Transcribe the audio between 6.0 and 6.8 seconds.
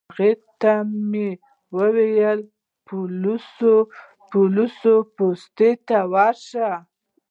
ورشه.